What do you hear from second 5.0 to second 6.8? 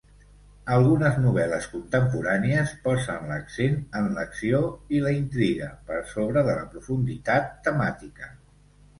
la intriga per sobre de la